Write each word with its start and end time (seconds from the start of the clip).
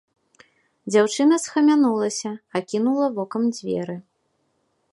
Дзяўчына 0.93 1.35
схамянулася, 1.43 2.31
акінула 2.61 3.07
вокам 3.19 3.43
дзверы. 3.59 3.95